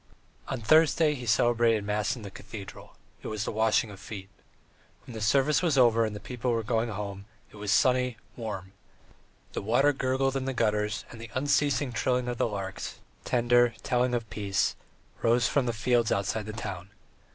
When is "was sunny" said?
7.57-8.17